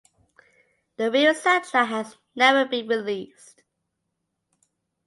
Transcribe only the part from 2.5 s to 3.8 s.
been released.